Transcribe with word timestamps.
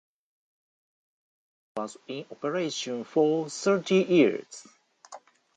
The 1.75 1.85
station 1.87 1.95
was 1.97 1.97
in 2.07 2.25
operation 2.35 3.03
for 3.03 3.49
thirty 3.51 3.97
years. 4.01 4.65